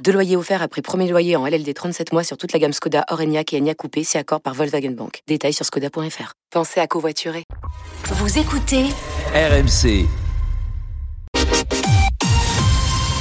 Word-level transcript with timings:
Deux 0.00 0.12
loyers 0.12 0.36
offerts 0.36 0.62
après 0.62 0.82
premier 0.82 1.08
loyer 1.08 1.36
en 1.36 1.46
LLD 1.46 1.72
37 1.72 2.12
mois 2.12 2.24
sur 2.24 2.36
toute 2.36 2.52
la 2.52 2.58
gamme 2.58 2.72
Skoda, 2.72 3.04
Orenia 3.10 3.42
et 3.52 3.58
Enya 3.58 3.74
Coupé, 3.74 4.02
c'est 4.02 4.18
accord 4.18 4.40
par 4.40 4.54
Volkswagen 4.54 4.90
Bank. 4.90 5.20
Détails 5.28 5.52
sur 5.52 5.64
skoda.fr. 5.64 6.32
Pensez 6.50 6.80
à 6.80 6.86
covoiturer. 6.86 7.44
Vous 8.04 8.38
écoutez 8.38 8.86
RMC. 9.34 10.06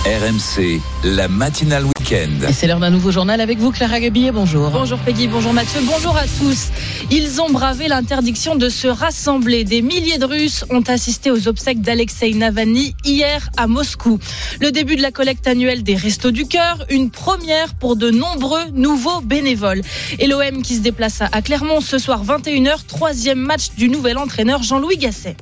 RMC, 0.04 0.82
la 1.04 1.28
matinale 1.28 1.86
week-end. 1.86 2.48
Et 2.50 2.54
c'est 2.54 2.66
l'heure 2.66 2.80
d'un 2.80 2.90
nouveau 2.90 3.12
journal 3.12 3.40
avec 3.40 3.60
vous, 3.60 3.72
Clara 3.72 4.00
Gabillet. 4.00 4.32
Bonjour. 4.32 4.72
Bonjour 4.72 4.98
Peggy, 4.98 5.28
bonjour 5.28 5.54
Mathieu, 5.54 5.80
bonjour 5.86 6.18
à 6.18 6.24
tous. 6.24 6.70
Ils 7.14 7.42
ont 7.42 7.50
bravé 7.50 7.90
l'interdiction 7.90 8.56
de 8.56 8.70
se 8.70 8.88
rassembler. 8.88 9.66
Des 9.66 9.82
milliers 9.82 10.18
de 10.18 10.24
Russes 10.24 10.64
ont 10.70 10.80
assisté 10.80 11.30
aux 11.30 11.50
obsèques 11.50 11.82
d'Alexei 11.82 12.34
Navalny 12.34 12.96
hier 13.04 13.50
à 13.58 13.68
Moscou. 13.68 14.18
Le 14.62 14.72
début 14.72 14.96
de 14.96 15.02
la 15.02 15.12
collecte 15.12 15.46
annuelle 15.46 15.84
des 15.84 15.96
Restos 15.96 16.32
du 16.32 16.48
Cœur, 16.48 16.86
une 16.90 17.10
première 17.10 17.76
pour 17.76 17.98
de 17.98 18.12
nombreux 18.12 18.64
nouveaux 18.72 19.20
bénévoles. 19.20 19.82
Et 20.20 20.28
l'OM 20.28 20.62
qui 20.62 20.78
se 20.78 20.82
déplace 20.82 21.20
à 21.22 21.42
Clermont 21.42 21.82
ce 21.82 21.98
soir 21.98 22.24
21h, 22.24 22.86
troisième 22.88 23.40
match 23.40 23.72
du 23.76 23.90
nouvel 23.90 24.18
entraîneur 24.18 24.64
Jean-Louis 24.64 24.96
Gasset. 24.96 25.36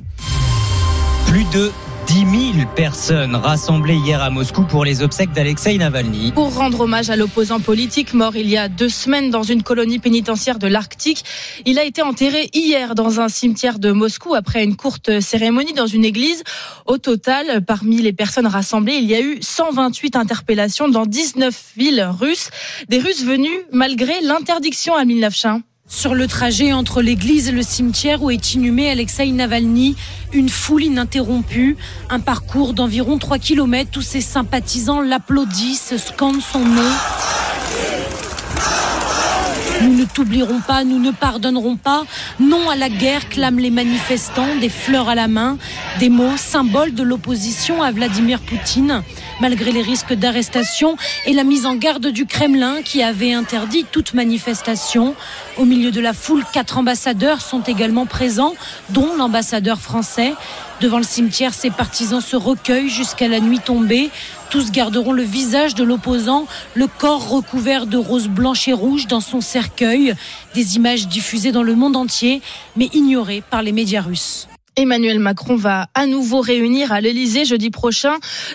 Plus 1.28 1.44
de 1.52 1.70
10 2.10 2.54
000 2.56 2.68
personnes 2.74 3.36
rassemblées 3.36 3.94
hier 3.94 4.20
à 4.20 4.30
Moscou 4.30 4.64
pour 4.64 4.84
les 4.84 5.00
obsèques 5.00 5.30
d'Alexei 5.30 5.78
Navalny. 5.78 6.32
Pour 6.32 6.52
rendre 6.56 6.80
hommage 6.80 7.08
à 7.08 7.14
l'opposant 7.14 7.60
politique 7.60 8.14
mort 8.14 8.34
il 8.34 8.48
y 8.48 8.56
a 8.56 8.68
deux 8.68 8.88
semaines 8.88 9.30
dans 9.30 9.44
une 9.44 9.62
colonie 9.62 10.00
pénitentiaire 10.00 10.58
de 10.58 10.66
l'Arctique, 10.66 11.22
il 11.66 11.78
a 11.78 11.84
été 11.84 12.02
enterré 12.02 12.50
hier 12.52 12.96
dans 12.96 13.20
un 13.20 13.28
cimetière 13.28 13.78
de 13.78 13.92
Moscou 13.92 14.34
après 14.34 14.64
une 14.64 14.74
courte 14.74 15.20
cérémonie 15.20 15.72
dans 15.72 15.86
une 15.86 16.04
église. 16.04 16.42
Au 16.84 16.98
total, 16.98 17.64
parmi 17.64 18.02
les 18.02 18.12
personnes 18.12 18.48
rassemblées, 18.48 18.96
il 18.96 19.04
y 19.04 19.14
a 19.14 19.20
eu 19.20 19.38
128 19.40 20.16
interpellations 20.16 20.88
dans 20.88 21.06
19 21.06 21.74
villes 21.76 22.08
russes. 22.18 22.50
Des 22.88 22.98
Russes 22.98 23.22
venus 23.24 23.56
malgré 23.70 24.20
l'interdiction 24.20 24.96
à 24.96 25.04
Milnavchin. 25.04 25.62
Sur 25.92 26.14
le 26.14 26.28
trajet 26.28 26.72
entre 26.72 27.02
l'église 27.02 27.48
et 27.48 27.52
le 27.52 27.62
cimetière 27.62 28.22
où 28.22 28.30
est 28.30 28.54
inhumé 28.54 28.88
Alexei 28.88 29.32
Navalny, 29.32 29.96
une 30.32 30.48
foule 30.48 30.84
ininterrompue, 30.84 31.76
un 32.10 32.20
parcours 32.20 32.74
d'environ 32.74 33.18
3 33.18 33.38
km 33.38 33.98
où 33.98 34.00
ses 34.00 34.20
sympathisants 34.20 35.00
l'applaudissent, 35.00 35.96
scandent 35.96 36.40
son 36.40 36.60
nom. 36.60 36.90
Nous 39.82 39.94
ne 39.94 40.04
t'oublierons 40.04 40.60
pas, 40.60 40.84
nous 40.84 40.98
ne 40.98 41.10
pardonnerons 41.10 41.76
pas. 41.76 42.04
Non 42.38 42.68
à 42.68 42.76
la 42.76 42.90
guerre, 42.90 43.28
clament 43.30 43.60
les 43.60 43.70
manifestants, 43.70 44.56
des 44.60 44.68
fleurs 44.68 45.08
à 45.08 45.14
la 45.14 45.26
main, 45.26 45.56
des 45.98 46.10
mots 46.10 46.36
symboles 46.36 46.92
de 46.92 47.02
l'opposition 47.02 47.82
à 47.82 47.90
Vladimir 47.90 48.40
Poutine, 48.40 49.02
malgré 49.40 49.72
les 49.72 49.80
risques 49.80 50.12
d'arrestation 50.12 50.96
et 51.24 51.32
la 51.32 51.44
mise 51.44 51.64
en 51.64 51.76
garde 51.76 52.08
du 52.08 52.26
Kremlin 52.26 52.82
qui 52.82 53.02
avait 53.02 53.32
interdit 53.32 53.86
toute 53.90 54.12
manifestation. 54.12 55.14
Au 55.56 55.64
milieu 55.64 55.90
de 55.90 56.00
la 56.00 56.12
foule, 56.12 56.44
quatre 56.52 56.76
ambassadeurs 56.76 57.40
sont 57.40 57.62
également 57.62 58.04
présents, 58.04 58.54
dont 58.90 59.16
l'ambassadeur 59.16 59.80
français. 59.80 60.34
Devant 60.80 60.98
le 60.98 61.04
cimetière, 61.04 61.52
ses 61.52 61.70
partisans 61.70 62.22
se 62.22 62.36
recueillent 62.36 62.88
jusqu'à 62.88 63.28
la 63.28 63.40
nuit 63.40 63.60
tombée. 63.60 64.10
Tous 64.50 64.72
garderont 64.72 65.12
le 65.12 65.22
visage 65.22 65.76
de 65.76 65.84
l'opposant, 65.84 66.46
le 66.74 66.88
corps 66.88 67.28
recouvert 67.28 67.86
de 67.86 67.96
roses 67.96 68.28
blanches 68.28 68.66
et 68.66 68.72
rouges 68.72 69.06
dans 69.06 69.20
son 69.20 69.40
cercueil. 69.40 70.14
Des 70.54 70.74
images 70.74 71.06
diffusées 71.06 71.52
dans 71.52 71.62
le 71.62 71.76
monde 71.76 71.96
entier, 71.96 72.42
mais 72.76 72.90
ignorées 72.92 73.44
par 73.48 73.62
les 73.62 73.70
médias 73.70 74.02
russes. 74.02 74.49
Emmanuel 74.76 75.18
Macron 75.18 75.56
va 75.56 75.88
à 75.94 76.06
nouveau 76.06 76.40
réunir 76.40 76.92
à 76.92 77.00
l'Elysée 77.00 77.44
jeudi 77.44 77.70
prochain 77.70 78.14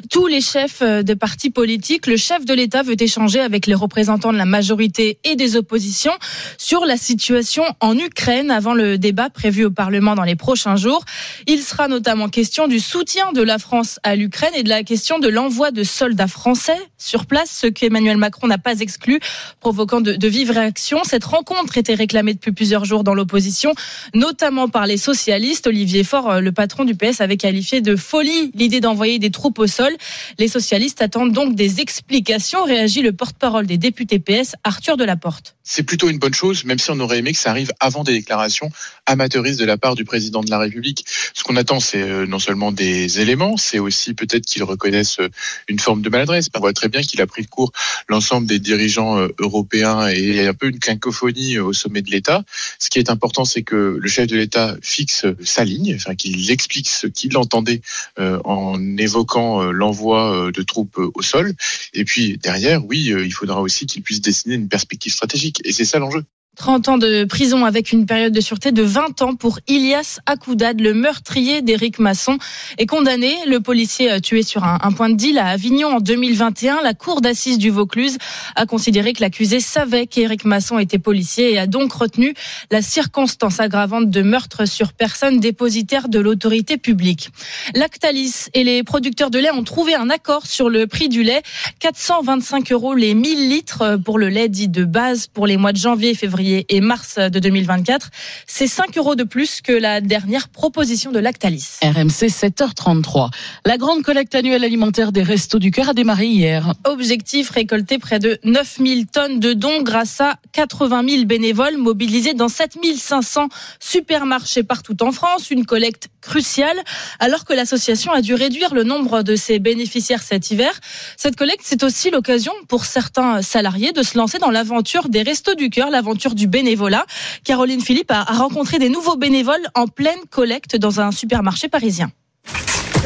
tous 0.09 0.27
les 0.27 0.41
chefs 0.41 0.81
de 0.81 1.13
partis 1.13 1.49
politiques. 1.49 2.07
Le 2.07 2.17
chef 2.17 2.45
de 2.45 2.53
l'État 2.53 2.83
veut 2.83 2.95
échanger 3.01 3.39
avec 3.39 3.67
les 3.67 3.75
représentants 3.75 4.31
de 4.31 4.37
la 4.37 4.45
majorité 4.45 5.19
et 5.23 5.35
des 5.35 5.55
oppositions 5.55 6.13
sur 6.57 6.85
la 6.85 6.97
situation 6.97 7.63
en 7.79 7.97
Ukraine 7.97 8.51
avant 8.51 8.73
le 8.73 8.97
débat 8.97 9.29
prévu 9.29 9.65
au 9.65 9.71
Parlement 9.71 10.15
dans 10.15 10.23
les 10.23 10.35
prochains 10.35 10.77
jours. 10.77 11.03
Il 11.47 11.61
sera 11.61 11.87
notamment 11.87 12.29
question 12.29 12.67
du 12.67 12.79
soutien 12.79 13.33
de 13.33 13.41
la 13.41 13.59
France 13.59 13.99
à 14.03 14.15
l'Ukraine 14.15 14.53
et 14.55 14.63
de 14.63 14.69
la 14.69 14.83
question 14.83 15.19
de 15.19 15.27
l'envoi 15.27 15.71
de 15.71 15.83
soldats 15.83 16.27
français 16.27 16.77
sur 16.97 17.25
place, 17.25 17.59
ce 17.61 17.67
qu'Emmanuel 17.67 18.17
Macron 18.17 18.47
n'a 18.47 18.57
pas 18.57 18.79
exclu, 18.79 19.19
provoquant 19.59 20.01
de, 20.01 20.13
de 20.13 20.27
vives 20.27 20.51
réactions. 20.51 21.03
Cette 21.03 21.25
rencontre 21.25 21.77
était 21.77 21.93
réclamée 21.93 22.33
depuis 22.33 22.51
plusieurs 22.51 22.85
jours 22.85 23.03
dans 23.03 23.13
l'opposition, 23.13 23.73
notamment 24.13 24.69
par 24.69 24.87
les 24.87 24.97
socialistes. 24.97 25.67
Olivier 25.67 26.04
Fort, 26.05 26.39
le 26.39 26.51
patron 26.53 26.85
du 26.85 26.95
PS, 26.95 27.19
avait 27.19 27.37
qualifié 27.37 27.81
de 27.81 27.95
folie 27.95 28.51
l'idée 28.53 28.79
d'envoyer 28.79 29.19
des 29.19 29.31
troupes 29.31 29.59
au 29.59 29.67
sol. 29.67 29.91
Les 30.39 30.47
socialistes 30.47 31.01
attendent 31.01 31.33
donc 31.33 31.55
des 31.55 31.81
explications, 31.81 32.63
réagit 32.63 33.01
le 33.01 33.11
porte-parole 33.11 33.65
des 33.65 33.77
députés 33.77 34.19
PS, 34.19 34.55
Arthur 34.63 34.95
Delaporte. 34.95 35.55
C'est 35.63 35.83
plutôt 35.83 36.09
une 36.09 36.19
bonne 36.19 36.33
chose, 36.33 36.63
même 36.63 36.77
si 36.77 36.91
on 36.91 36.99
aurait 36.99 37.17
aimé 37.17 37.33
que 37.33 37.39
ça 37.39 37.49
arrive 37.49 37.71
avant 37.79 38.03
des 38.03 38.13
déclarations 38.13 38.69
amateuristes 39.07 39.59
de 39.59 39.65
la 39.65 39.77
part 39.77 39.95
du 39.95 40.05
président 40.05 40.41
de 40.41 40.49
la 40.49 40.59
République. 40.59 41.05
Ce 41.33 41.43
qu'on 41.43 41.55
attend, 41.55 41.79
c'est 41.79 42.25
non 42.27 42.39
seulement 42.39 42.71
des 42.71 43.19
éléments, 43.19 43.57
c'est 43.57 43.79
aussi 43.79 44.13
peut-être 44.13 44.45
qu'ils 44.45 44.63
reconnaissent 44.63 45.19
une 45.67 45.79
forme 45.79 46.01
de 46.01 46.09
maladresse. 46.09 46.49
On 46.55 46.59
voit 46.59 46.73
très 46.73 46.87
bien 46.87 47.01
qu'il 47.01 47.19
a 47.21 47.27
pris 47.27 47.41
de 47.41 47.47
court 47.47 47.71
l'ensemble 48.07 48.47
des 48.47 48.59
dirigeants 48.59 49.27
européens 49.39 50.07
et 50.09 50.19
il 50.19 50.35
y 50.35 50.39
a 50.41 50.49
un 50.49 50.53
peu 50.53 50.67
une 50.67 50.79
cacophonie 50.79 51.57
au 51.57 51.73
sommet 51.73 52.03
de 52.03 52.11
l'État. 52.11 52.43
Ce 52.77 52.89
qui 52.89 52.99
est 52.99 53.09
important, 53.09 53.43
c'est 53.43 53.63
que 53.63 53.97
le 53.99 54.07
chef 54.07 54.27
de 54.27 54.37
l'État 54.37 54.75
fixe 54.81 55.25
sa 55.43 55.63
ligne, 55.63 55.94
enfin 55.95 56.15
qu'il 56.15 56.49
explique 56.51 56.89
ce 56.89 57.07
qu'il 57.07 57.37
entendait 57.37 57.81
euh, 58.19 58.39
en 58.43 58.97
évoquant 58.97 59.61
euh, 59.61 59.71
l'envoi 59.71 60.51
de 60.53 60.61
troupes 60.61 60.97
au 60.97 61.21
sol. 61.21 61.53
Et 61.93 62.05
puis 62.05 62.37
derrière, 62.37 62.85
oui, 62.85 63.11
euh, 63.11 63.25
il 63.25 63.31
faudra 63.31 63.61
aussi 63.61 63.85
qu'il 63.85 64.03
puisse 64.03 64.21
dessiner 64.21 64.55
une 64.55 64.69
perspective 64.69 65.13
stratégique. 65.13 65.61
Et 65.65 65.73
c'est 65.73 65.85
ça 65.85 65.99
l'enjeu. 65.99 66.23
30 66.55 66.89
ans 66.89 66.97
de 66.97 67.25
prison 67.25 67.65
avec 67.65 67.91
une 67.91 68.05
période 68.05 68.33
de 68.33 68.41
sûreté 68.41 68.71
de 68.71 68.81
20 68.81 69.21
ans 69.21 69.35
pour 69.35 69.59
Ilias 69.67 70.19
Akoudad, 70.25 70.79
le 70.79 70.93
meurtrier 70.93 71.61
d'Éric 71.61 71.99
Masson, 71.99 72.37
est 72.77 72.85
condamné. 72.85 73.35
Le 73.47 73.59
policier 73.59 74.21
tué 74.21 74.41
sur 74.41 74.63
un, 74.63 74.91
point 74.93 75.09
de 75.09 75.15
deal 75.15 75.37
à 75.37 75.47
Avignon 75.47 75.97
en 75.97 75.99
2021. 75.99 76.81
La 76.81 76.93
cour 76.93 77.21
d'assises 77.21 77.57
du 77.57 77.69
Vaucluse 77.69 78.17
a 78.55 78.65
considéré 78.65 79.13
que 79.13 79.21
l'accusé 79.21 79.59
savait 79.59 80.07
qu'Éric 80.07 80.45
Masson 80.45 80.79
était 80.79 80.99
policier 80.99 81.53
et 81.53 81.59
a 81.59 81.67
donc 81.67 81.91
retenu 81.91 82.33
la 82.71 82.81
circonstance 82.81 83.59
aggravante 83.59 84.09
de 84.09 84.21
meurtre 84.21 84.65
sur 84.65 84.93
personne 84.93 85.39
dépositaire 85.39 86.07
de 86.07 86.19
l'autorité 86.19 86.77
publique. 86.77 87.29
Lactalis 87.73 88.45
et 88.53 88.63
les 88.63 88.83
producteurs 88.83 89.29
de 89.29 89.39
lait 89.39 89.51
ont 89.51 89.63
trouvé 89.63 89.95
un 89.95 90.09
accord 90.09 90.45
sur 90.45 90.69
le 90.69 90.87
prix 90.87 91.09
du 91.09 91.23
lait. 91.23 91.43
425 91.79 92.71
euros 92.71 92.93
les 92.93 93.13
1000 93.13 93.49
litres 93.49 93.99
pour 94.03 94.17
le 94.17 94.29
lait 94.29 94.47
dit 94.47 94.69
de 94.69 94.85
base 94.85 95.27
pour 95.27 95.47
les 95.47 95.57
mois 95.57 95.73
de 95.73 95.77
janvier 95.77 96.11
et 96.11 96.15
février 96.15 96.44
et 96.53 96.81
mars 96.81 97.17
de 97.17 97.39
2024. 97.39 98.09
C'est 98.47 98.67
5 98.67 98.97
euros 98.97 99.15
de 99.15 99.23
plus 99.23 99.61
que 99.61 99.71
la 99.71 100.01
dernière 100.01 100.49
proposition 100.49 101.11
de 101.11 101.19
Lactalis. 101.19 101.79
RMC 101.81 102.27
7h33. 102.29 103.31
La 103.65 103.77
grande 103.77 104.03
collecte 104.03 104.35
annuelle 104.35 104.63
alimentaire 104.63 105.11
des 105.11 105.23
Restos 105.23 105.59
du 105.59 105.71
Cœur 105.71 105.89
a 105.89 105.93
démarré 105.93 106.27
hier. 106.27 106.73
Objectif 106.83 107.49
récolter 107.49 107.97
près 107.97 108.19
de 108.19 108.39
9000 108.43 109.07
tonnes 109.07 109.39
de 109.39 109.53
dons 109.53 109.81
grâce 109.81 110.21
à 110.21 110.37
80 110.53 111.07
000 111.07 111.25
bénévoles 111.25 111.77
mobilisés 111.77 112.33
dans 112.33 112.49
7500 112.49 113.47
supermarchés 113.79 114.63
partout 114.63 115.01
en 115.03 115.11
France. 115.11 115.49
Une 115.49 115.65
collecte 115.65 116.09
cruciale 116.21 116.77
alors 117.19 117.45
que 117.45 117.53
l'association 117.53 118.11
a 118.11 118.21
dû 118.21 118.33
réduire 118.33 118.73
le 118.73 118.83
nombre 118.83 119.21
de 119.21 119.35
ses 119.35 119.59
bénéficiaires 119.59 120.21
cet 120.21 120.51
hiver. 120.51 120.79
Cette 121.17 121.35
collecte, 121.35 121.61
c'est 121.63 121.83
aussi 121.83 122.11
l'occasion 122.11 122.53
pour 122.67 122.85
certains 122.85 123.41
salariés 123.41 123.91
de 123.91 124.03
se 124.03 124.17
lancer 124.17 124.37
dans 124.37 124.51
l'aventure 124.51 125.09
des 125.09 125.21
Restos 125.21 125.55
du 125.55 125.69
Cœur, 125.69 125.89
l'aventure 125.89 126.34
du 126.35 126.47
bénévolat. 126.47 127.05
Caroline 127.43 127.81
Philippe 127.81 128.11
a 128.11 128.23
rencontré 128.23 128.77
des 128.77 128.89
nouveaux 128.89 129.15
bénévoles 129.15 129.65
en 129.73 129.87
pleine 129.87 130.19
collecte 130.29 130.75
dans 130.75 130.99
un 130.99 131.11
supermarché 131.11 131.67
parisien. 131.67 132.11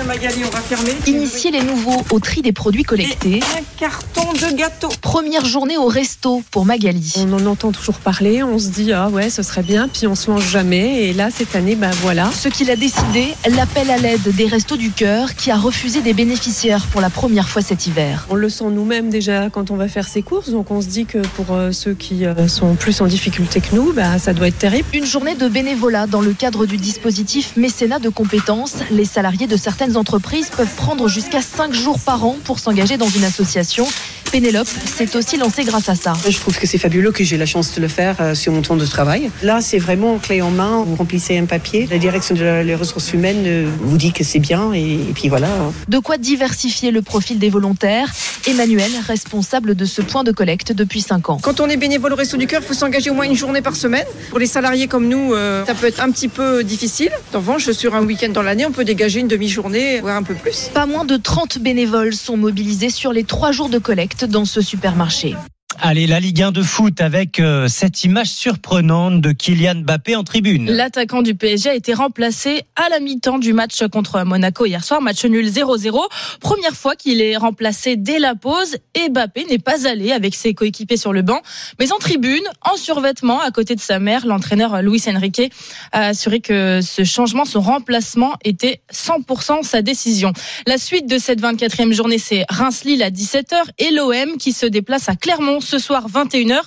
Magali, 0.04 0.42
on 0.46 0.50
va 0.50 0.60
fermer. 0.60 0.92
Initier 1.07 1.51
les 1.51 1.62
nouveaux 1.62 2.04
au 2.12 2.19
tri 2.19 2.42
des 2.42 2.51
produits 2.51 2.84
collectés. 2.84 3.38
Et 3.38 3.60
un 3.60 3.63
carton 3.78 4.34
de 4.34 4.56
gâteau. 4.56 4.90
Première 5.01 5.46
journée 5.46 5.78
au 5.78 5.88
resto 5.88 6.42
pour 6.51 6.66
Magali. 6.66 7.13
On 7.18 7.34
en 7.34 7.46
entend 7.46 7.72
toujours 7.72 7.96
parler, 7.96 8.44
on 8.44 8.60
se 8.60 8.69
dit 8.69 8.94
ah 8.94 9.10
ouais 9.10 9.30
ce 9.30 9.44
serait 9.44 9.63
bien, 9.63 9.88
puis 9.88 10.07
on 10.07 10.16
se 10.16 10.31
lance 10.31 10.44
jamais. 10.44 11.04
Et 11.04 11.13
là 11.13 11.30
cette 11.31 11.56
année, 11.56 11.75
ben 11.75 11.92
voilà. 12.01 12.31
Ce 12.31 12.48
qu'il 12.50 12.72
a 12.72 12.75
décidé, 12.75 13.34
l'appel 13.50 13.90
à 13.90 13.98
l'aide 13.98 14.36
des 14.36 14.46
Restos 14.46 14.78
du 14.78 14.92
Cœur 14.92 15.36
qui 15.36 15.51
a 15.51 15.57
refusé 15.57 16.02
des 16.02 16.13
bénéficiaires 16.13 16.86
pour 16.88 17.02
la 17.02 17.10
première 17.10 17.50
fois 17.50 17.62
cet 17.62 17.88
hiver. 17.88 18.28
On 18.30 18.36
le 18.36 18.50
sent 18.50 18.69
nous-mêmes 18.72 19.10
déjà 19.10 19.50
quand 19.50 19.72
on 19.72 19.75
va 19.75 19.88
faire 19.88 20.07
ses 20.07 20.22
courses, 20.22 20.50
donc 20.50 20.72
on 20.72 20.81
se 20.81 20.88
dit 20.88 21.06
que 21.06 21.19
pour 21.19 21.52
euh, 21.52 21.72
ceux 21.72 21.94
qui 21.94 22.25
euh, 22.25 22.48
sont 22.48 22.75
plus 22.75 23.02
en 23.02 23.07
difficulté 23.07 23.60
que 23.62 23.75
nous, 23.75 23.94
bah, 23.94 24.18
ça 24.19 24.34
doit 24.34 24.48
être 24.48 24.57
terrible. 24.57 24.88
Une 24.94 25.06
journée 25.06 25.36
de 25.36 25.48
bénévolat 25.48 26.07
dans 26.07 26.22
le 26.22 26.34
cadre 26.34 26.66
du 26.66 26.78
dispositif 26.78 27.56
mécénat 27.57 28.00
de 28.00 28.10
compétences. 28.10 28.75
Les 28.92 29.06
salariés 29.06 29.48
de 29.48 29.57
certaines 29.57 29.88
entreprises 29.97 30.50
peuvent 30.50 30.74
prendre 30.75 31.07
jusqu'à 31.07 31.41
5 31.41 31.74
jours 31.74 32.00
par 32.00 32.25
an 32.25 32.38
pour 32.44 32.59
s'engager 32.59 32.97
dans 32.97 33.09
une 33.09 33.24
association. 33.24 33.88
Pénélope 34.31 34.68
s'est 34.68 35.16
aussi 35.16 35.38
lancée 35.38 35.64
grâce 35.64 35.90
à 35.90 35.96
ça. 35.96 36.14
Je 36.28 36.38
trouve 36.38 36.58
que 36.58 36.68
c'est 36.68 36.78
fabuleux 36.78 37.12
que 37.12 37.24
j'ai 37.24 37.36
la 37.36 37.48
chance 37.48 37.74
de 37.74 37.81
le 37.81 37.88
faire 37.88 38.16
euh, 38.20 38.36
sur 38.36 38.54
mon 38.54 38.62
temps 38.62 38.76
de 38.76 38.86
travail. 38.86 39.31
Là, 39.42 39.60
c'est 39.60 39.80
vraiment 39.80 40.20
clé 40.20 40.44
en 40.44 40.52
main. 40.52 40.84
Vous 40.86 40.96
remplissez 40.96 41.38
un 41.38 41.46
papier. 41.46 41.88
La 41.90 41.98
direction 41.98 42.36
des 42.36 42.76
ressources 42.76 43.12
humaines 43.14 43.44
euh, 43.48 43.70
vous 43.81 43.98
dit 43.98 44.14
que 44.14 44.24
c'est 44.24 44.40
bien 44.40 44.72
et, 44.74 44.94
et, 44.94 45.14
puis 45.16 45.30
voilà. 45.30 45.48
De 45.88 45.98
quoi 45.98 46.18
diversifier 46.18 46.92
le 46.92 47.02
profil 47.02 47.40
des 47.40 47.50
volontaires. 47.50 48.12
Emmanuel, 48.48 48.92
responsable 49.08 49.76
de 49.76 49.86
ce 49.86 50.02
point 50.02 50.24
de 50.24 50.31
collecte 50.31 50.74
depuis 50.74 51.02
5 51.02 51.30
ans. 51.30 51.40
Quand 51.42 51.60
on 51.60 51.68
est 51.68 51.78
bénévole 51.78 52.14
au 52.14 52.16
Resto 52.16 52.38
du 52.38 52.48
Cœur, 52.48 52.62
il 52.64 52.68
faut 52.68 52.74
s'engager 52.74 53.10
au 53.10 53.14
moins 53.16 53.26
une 53.26 53.36
journée 53.36 53.62
par 53.62 53.76
semaine. 53.76 54.06
Pour 54.30 54.40
les 54.40 54.46
salariés 54.46 54.88
comme 54.88 55.08
nous, 55.08 55.34
euh, 55.34 55.66
ça 55.66 55.74
peut 55.74 55.88
être 55.88 56.02
un 56.02 56.12
petit 56.12 56.28
peu 56.28 56.64
difficile. 56.64 57.12
En 57.34 57.40
revanche, 57.40 57.72
sur 57.72 57.96
un 57.96 58.04
week-end 58.04 58.30
dans 58.30 58.44
l'année, 58.44 58.66
on 58.66 58.72
peut 58.72 58.86
dégager 58.86 59.20
une 59.20 59.28
demi-journée, 59.28 60.02
voire 60.02 60.16
un 60.16 60.24
peu 60.24 60.36
plus. 60.36 60.70
Pas 60.74 60.86
moins 60.86 61.06
de 61.06 61.18
30 61.18 61.60
bénévoles 61.60 62.14
sont 62.14 62.38
mobilisés 62.38 62.90
sur 62.90 63.12
les 63.12 63.24
3 63.24 63.52
jours 63.52 63.70
de 63.70 63.80
collecte 63.80 64.19
dans 64.25 64.45
ce 64.45 64.62
supermarché. 64.62 65.36
Allez, 65.81 66.08
la 66.08 66.20
Ligue 66.20 66.42
1 66.42 66.52
de 66.52 66.62
foot 66.62 67.00
avec 67.00 67.40
euh, 67.40 67.70
cette 67.70 68.04
image 68.04 68.28
surprenante 68.28 69.22
de 69.22 69.31
Kylian 69.31 69.76
Mbappé 69.76 70.18
en 70.18 70.26
tribune. 70.26 70.70
L'attaquant 70.70 71.22
du 71.22 71.36
PSG 71.36 71.70
a 71.70 71.74
été 71.74 71.94
remplacé 71.94 72.64
à 72.76 72.90
la 72.90 73.00
mi-temps 73.00 73.40
du 73.40 73.54
match 73.54 73.88
contre 73.88 74.22
Monaco 74.26 74.66
hier 74.66 74.84
soir, 74.84 75.02
match 75.02 75.24
nul 75.24 75.48
0-0. 75.48 75.98
Première 76.42 76.74
fois 76.74 76.98
qu'il 76.98 77.22
est 77.22 77.38
remplacé 77.38 77.96
dès 77.96 78.20
la 78.20 78.36
pause 78.36 78.76
et 78.94 79.08
Mbappé 79.08 79.46
n'est 79.50 79.58
pas 79.58 79.88
allé 79.88 80.12
avec 80.12 80.36
ses 80.36 80.54
coéquipiers 80.54 80.98
sur 80.98 81.14
le 81.14 81.22
banc, 81.22 81.42
mais 81.80 81.94
en 81.94 81.98
tribune, 81.98 82.44
en 82.62 82.76
survêtement, 82.76 83.40
à 83.40 83.52
côté 83.52 83.76
de 83.76 83.81
sa 83.81 84.00
mère. 84.00 84.28
L'entraîneur 84.28 84.81
Luis 84.81 85.04
Enrique 85.08 85.54
a 85.94 86.08
assuré 86.08 86.42
que 86.42 86.81
ce 86.81 87.06
changement, 87.06 87.46
son 87.46 87.62
remplacement 87.62 88.36
était 88.44 88.81
100% 88.92 89.64
sa 89.64 89.81
décision. 89.81 90.34
La 90.68 90.78
suite 90.78 91.08
de 91.08 91.18
cette 91.18 91.42
24e 91.42 91.94
journée, 91.94 92.18
c'est 92.20 92.44
Reims-Lille 92.50 93.02
à 93.02 93.12
17h 93.12 93.56
et 93.78 93.92
l'OM 93.92 94.38
qui 94.38 94.52
se 94.52 94.66
déplace 94.66 95.08
à 95.08 95.16
Clermont 95.16 95.62
ce 95.69 95.77
soir 95.77 96.07
21h. 96.10 96.62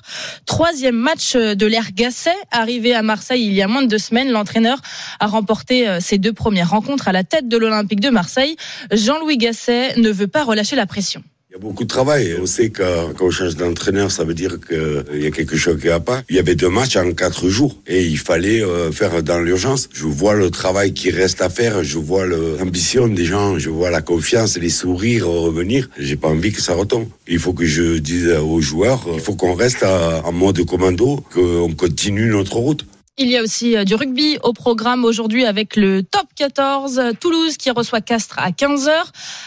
Troisième 0.46 0.94
match 0.94 1.34
de 1.34 1.66
l'ère 1.66 1.92
Gasset. 1.92 2.30
Arrivé 2.52 2.94
à 2.94 3.02
Marseille 3.02 3.44
il 3.44 3.52
y 3.52 3.60
a 3.60 3.66
moins 3.66 3.82
de 3.82 3.88
deux 3.88 3.98
semaines, 3.98 4.30
l'entraîneur 4.30 4.78
a 5.18 5.26
remporté 5.26 6.00
ses 6.00 6.18
deux 6.18 6.32
premières 6.32 6.70
rencontres 6.70 7.08
à 7.08 7.12
la 7.12 7.24
tête 7.24 7.48
de 7.48 7.56
l'Olympique 7.56 8.00
de 8.00 8.10
Marseille. 8.10 8.56
Jean-Louis 8.92 9.38
Gasset 9.38 9.96
ne 9.96 10.10
veut 10.10 10.28
pas 10.28 10.44
relâcher 10.44 10.76
la 10.76 10.86
pression. 10.86 11.22
Il 11.54 11.56
y 11.56 11.58
a 11.58 11.68
beaucoup 11.68 11.84
de 11.84 11.88
travail. 11.88 12.34
On 12.40 12.46
sait 12.46 12.70
que 12.70 13.12
quand 13.12 13.26
on 13.26 13.30
change 13.30 13.56
d'entraîneur, 13.56 14.10
ça 14.10 14.24
veut 14.24 14.32
dire 14.32 14.56
qu'il 14.58 15.20
y 15.20 15.26
a 15.26 15.30
quelque 15.30 15.58
chose 15.58 15.78
qui 15.78 15.88
va 15.88 16.00
pas. 16.00 16.22
Il 16.30 16.36
y 16.36 16.38
avait 16.38 16.54
deux 16.54 16.70
matchs 16.70 16.96
en 16.96 17.12
quatre 17.12 17.50
jours 17.50 17.76
et 17.86 18.02
il 18.02 18.16
fallait 18.16 18.62
faire 18.90 19.22
dans 19.22 19.38
l'urgence. 19.38 19.90
Je 19.92 20.04
vois 20.04 20.32
le 20.32 20.48
travail 20.50 20.94
qui 20.94 21.10
reste 21.10 21.42
à 21.42 21.50
faire, 21.50 21.84
je 21.84 21.98
vois 21.98 22.24
l'ambition 22.24 23.06
des 23.06 23.26
gens, 23.26 23.58
je 23.58 23.68
vois 23.68 23.90
la 23.90 24.00
confiance, 24.00 24.56
les 24.56 24.70
sourires 24.70 25.26
revenir. 25.26 25.90
J'ai 25.98 26.16
pas 26.16 26.28
envie 26.28 26.52
que 26.52 26.62
ça 26.62 26.72
retombe. 26.72 27.08
Il 27.28 27.38
faut 27.38 27.52
que 27.52 27.66
je 27.66 27.98
dise 27.98 28.30
aux 28.30 28.62
joueurs, 28.62 29.06
il 29.12 29.20
faut 29.20 29.34
qu'on 29.34 29.52
reste 29.52 29.82
en 29.82 30.32
mode 30.32 30.64
commando, 30.64 31.22
qu'on 31.34 31.74
continue 31.74 32.28
notre 32.28 32.56
route. 32.56 32.86
Il 33.18 33.28
y 33.28 33.36
a 33.36 33.42
aussi 33.42 33.76
du 33.84 33.94
rugby 33.94 34.38
au 34.42 34.54
programme 34.54 35.04
aujourd'hui 35.04 35.44
avec 35.44 35.76
le 35.76 36.02
top 36.02 36.24
14. 36.34 37.12
Toulouse 37.20 37.58
qui 37.58 37.70
reçoit 37.70 38.00
Castres 38.00 38.38
à 38.38 38.52
15h. 38.52 38.90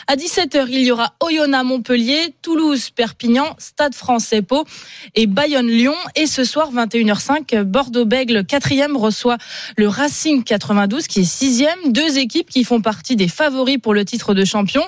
À 0.05 0.15
17h, 0.15 0.67
il 0.69 0.81
y 0.83 0.91
aura 0.91 1.15
Oyonnax 1.19 1.65
Montpellier, 1.65 2.35
Toulouse 2.43 2.91
Perpignan, 2.91 3.55
Stade 3.57 3.95
français 3.95 4.43
Pau 4.43 4.65
et 5.15 5.25
Bayonne 5.25 5.67
Lyon. 5.67 5.95
Et 6.15 6.27
ce 6.27 6.43
soir, 6.43 6.71
21h05, 6.71 7.63
Bordeaux-Bègle 7.63 8.41
4e 8.41 8.95
reçoit 8.95 9.39
le 9.77 9.87
Racing 9.87 10.43
92 10.43 11.07
qui 11.07 11.21
est 11.21 11.23
6e. 11.23 11.91
Deux 11.91 12.19
équipes 12.19 12.51
qui 12.51 12.63
font 12.63 12.81
partie 12.81 13.15
des 13.15 13.27
favoris 13.27 13.79
pour 13.79 13.95
le 13.95 14.05
titre 14.05 14.35
de 14.35 14.45
champion, 14.45 14.83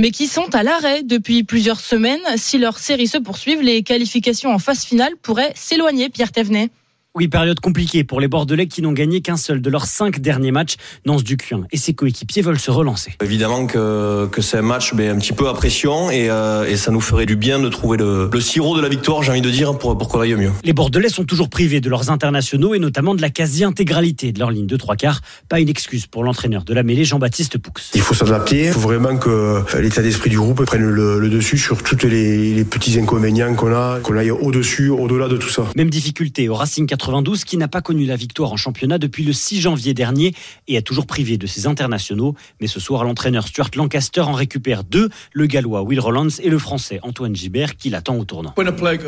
mais 0.00 0.10
qui 0.10 0.26
sont 0.26 0.52
à 0.52 0.64
l'arrêt 0.64 1.04
depuis 1.04 1.44
plusieurs 1.44 1.78
semaines. 1.78 2.22
Si 2.34 2.58
leur 2.58 2.80
série 2.80 3.06
se 3.06 3.18
poursuivent, 3.18 3.62
les 3.62 3.84
qualifications 3.84 4.52
en 4.52 4.58
phase 4.58 4.84
finale 4.84 5.12
pourraient 5.22 5.52
s'éloigner, 5.54 6.08
Pierre 6.08 6.32
Thévenet. 6.32 6.70
Oui, 7.18 7.28
période 7.28 7.58
compliquée 7.60 8.04
pour 8.04 8.20
les 8.20 8.28
Bordelais 8.28 8.66
qui 8.66 8.82
n'ont 8.82 8.92
gagné 8.92 9.22
qu'un 9.22 9.38
seul 9.38 9.62
de 9.62 9.70
leurs 9.70 9.86
cinq 9.86 10.20
derniers 10.20 10.50
matchs. 10.50 10.74
Nance 11.06 11.24
Ducuin 11.24 11.64
et 11.72 11.78
ses 11.78 11.94
coéquipiers 11.94 12.42
veulent 12.42 12.58
se 12.58 12.70
relancer. 12.70 13.14
Évidemment 13.24 13.66
que, 13.66 14.26
que 14.26 14.42
c'est 14.42 14.58
un 14.58 14.62
match 14.62 14.92
mais 14.92 15.08
un 15.08 15.16
petit 15.16 15.32
peu 15.32 15.48
à 15.48 15.54
pression 15.54 16.10
et, 16.10 16.28
euh, 16.28 16.66
et 16.68 16.76
ça 16.76 16.90
nous 16.90 17.00
ferait 17.00 17.24
du 17.24 17.36
bien 17.36 17.58
de 17.58 17.70
trouver 17.70 17.96
le, 17.96 18.28
le 18.30 18.40
sirop 18.42 18.76
de 18.76 18.82
la 18.82 18.90
victoire, 18.90 19.22
j'ai 19.22 19.30
envie 19.30 19.40
de 19.40 19.48
dire, 19.48 19.78
pour, 19.78 19.96
pour 19.96 20.10
qu'on 20.10 20.20
aille 20.20 20.34
mieux. 20.34 20.52
Les 20.62 20.74
Bordelais 20.74 21.08
sont 21.08 21.24
toujours 21.24 21.48
privés 21.48 21.80
de 21.80 21.88
leurs 21.88 22.10
internationaux 22.10 22.74
et 22.74 22.78
notamment 22.78 23.14
de 23.14 23.22
la 23.22 23.30
quasi-intégralité 23.30 24.32
de 24.32 24.38
leur 24.38 24.50
ligne 24.50 24.66
de 24.66 24.76
trois 24.76 24.96
quarts. 24.96 25.22
Pas 25.48 25.58
une 25.58 25.70
excuse 25.70 26.06
pour 26.06 26.22
l'entraîneur 26.22 26.64
de 26.64 26.74
la 26.74 26.82
mêlée, 26.82 27.06
Jean-Baptiste 27.06 27.56
Poux. 27.56 27.72
Il 27.94 28.02
faut 28.02 28.12
s'adapter, 28.12 28.66
il 28.66 28.72
faut 28.72 28.80
vraiment 28.80 29.16
que 29.16 29.62
l'état 29.80 30.02
d'esprit 30.02 30.28
du 30.28 30.36
groupe 30.36 30.66
prenne 30.66 30.82
le, 30.82 31.18
le 31.18 31.30
dessus 31.30 31.56
sur 31.56 31.82
tous 31.82 32.06
les, 32.06 32.52
les, 32.52 32.64
petits 32.64 32.98
inconvénients 32.98 33.54
qu'on 33.54 33.72
a, 33.72 34.00
qu'on 34.00 34.18
aille 34.18 34.32
au-dessus, 34.32 34.90
au-delà 34.90 35.28
de 35.28 35.38
tout 35.38 35.48
ça. 35.48 35.64
Même 35.76 35.88
difficulté 35.88 36.50
au 36.50 36.54
Racing 36.54 36.86
92 37.06 37.44
qui 37.44 37.56
n'a 37.56 37.68
pas 37.68 37.82
connu 37.82 38.04
la 38.04 38.16
victoire 38.16 38.52
en 38.52 38.56
championnat 38.56 38.98
depuis 38.98 39.22
le 39.22 39.32
6 39.32 39.60
janvier 39.60 39.94
dernier 39.94 40.34
et 40.66 40.74
est 40.74 40.82
toujours 40.82 41.06
privé 41.06 41.38
de 41.38 41.46
ses 41.46 41.68
internationaux. 41.68 42.34
Mais 42.60 42.66
ce 42.66 42.80
soir, 42.80 43.04
l'entraîneur 43.04 43.46
Stuart 43.46 43.70
Lancaster 43.76 44.22
en 44.22 44.32
récupère 44.32 44.82
deux, 44.82 45.08
le 45.32 45.46
gallois 45.46 45.82
Will 45.82 46.00
Rollins 46.00 46.34
et 46.42 46.50
le 46.50 46.58
français 46.58 46.98
Antoine 47.04 47.36
Gibert 47.36 47.76
qui 47.76 47.90
l'attend 47.90 48.16
au 48.16 48.24
tournant. 48.24 48.52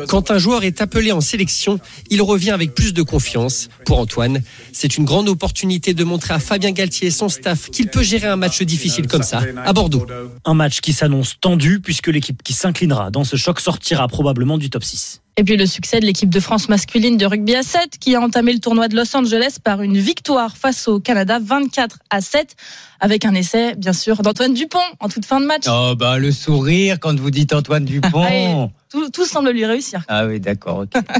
Quand 0.07 0.31
un 0.31 0.37
joueur 0.37 0.63
est 0.63 0.81
appelé 0.81 1.11
en 1.11 1.19
sélection, 1.19 1.77
il 2.09 2.21
revient 2.21 2.51
avec 2.51 2.73
plus 2.73 2.93
de 2.93 3.01
confiance. 3.01 3.67
Pour 3.85 3.99
Antoine, 3.99 4.43
c'est 4.71 4.95
une 4.95 5.03
grande 5.03 5.27
opportunité 5.27 5.93
de 5.93 6.05
montrer 6.05 6.33
à 6.33 6.39
Fabien 6.39 6.71
Galtier 6.71 7.09
et 7.09 7.11
son 7.11 7.27
staff 7.27 7.69
qu'il 7.69 7.89
peut 7.89 8.03
gérer 8.03 8.27
un 8.27 8.37
match 8.37 8.61
difficile 8.63 9.07
comme 9.07 9.23
ça, 9.23 9.41
à 9.65 9.73
Bordeaux. 9.73 10.05
Un 10.45 10.53
match 10.53 10.79
qui 10.79 10.93
s'annonce 10.93 11.35
tendu 11.41 11.81
puisque 11.81 12.07
l'équipe 12.07 12.43
qui 12.43 12.53
s'inclinera 12.53 13.11
dans 13.11 13.25
ce 13.25 13.35
choc 13.35 13.59
sortira 13.59 14.07
probablement 14.07 14.57
du 14.57 14.69
top 14.69 14.85
6. 14.85 15.21
Et 15.39 15.43
puis 15.45 15.55
le 15.55 15.65
succès 15.65 16.01
de 16.01 16.05
l'équipe 16.05 16.29
de 16.29 16.41
France 16.41 16.67
masculine 16.67 17.15
de 17.15 17.25
rugby 17.25 17.55
à 17.55 17.63
7 17.63 17.97
qui 17.97 18.13
a 18.13 18.19
entamé 18.19 18.51
le 18.51 18.59
tournoi 18.59 18.89
de 18.89 18.97
Los 18.97 19.15
Angeles 19.15 19.55
par 19.63 19.81
une 19.81 19.97
victoire 19.97 20.57
face 20.57 20.89
au 20.89 20.99
Canada 20.99 21.39
24 21.41 21.99
à 22.09 22.19
7 22.19 22.57
avec 22.99 23.23
un 23.23 23.33
essai 23.33 23.73
bien 23.77 23.93
sûr 23.93 24.21
d'Antoine 24.21 24.53
Dupont 24.53 24.79
en 24.99 25.07
toute 25.07 25.25
fin 25.25 25.39
de 25.39 25.45
match. 25.45 25.63
Oh 25.69 25.93
bah 25.97 26.19
le 26.19 26.33
sourire 26.33 26.99
quand 26.99 27.17
vous 27.17 27.31
dites 27.31 27.53
Antoine 27.53 27.85
Dupont. 27.85 28.69
tout, 28.89 29.09
tout, 29.11 29.23
semble 29.23 29.51
lui 29.51 29.65
réussir. 29.65 30.03
Ah 30.09 30.25
oui 30.25 30.41
d'accord. 30.41 30.79
Okay. 30.79 30.99